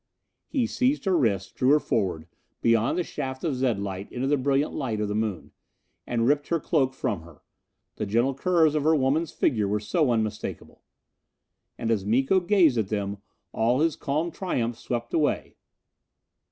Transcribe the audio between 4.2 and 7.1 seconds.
the brilliant light of the Moon. And ripped her cloak